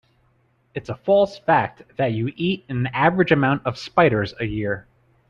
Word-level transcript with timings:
It's 0.73 0.89
a 0.89 0.95
false 0.95 1.37
fact 1.37 1.83
that 1.97 2.13
you 2.13 2.33
eat 2.35 2.65
an 2.69 2.87
average 2.87 3.31
amount 3.31 3.67
of 3.67 3.77
spiders 3.77 4.33
a 4.39 4.45
year. 4.45 4.87